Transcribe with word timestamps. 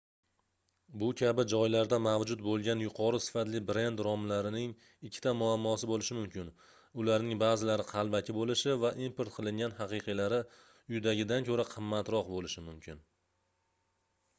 bu 1.01 1.07
kabi 1.17 1.43
joylarda 1.51 1.97
mavjud 2.05 2.39
boʻlgan 2.47 2.79
yuqori 2.83 3.19
sifatli 3.25 3.61
brend 3.67 4.01
romlaring 4.07 4.73
ikkita 5.09 5.33
muammosi 5.43 5.89
boʻlishi 5.93 6.17
mumkin 6.21 6.49
ularning 7.03 7.37
baʼzilari 7.45 7.87
qalbaki 7.93 8.37
boʻlishi 8.41 8.75
va 8.87 8.93
import 9.11 9.35
qilingan 9.39 9.77
haqiqiylari 9.83 10.41
uydagidan 10.97 11.49
koʻra 11.53 11.67
qimmatroq 11.77 12.33
boʻlishi 12.35 12.65
mumkin 12.71 13.05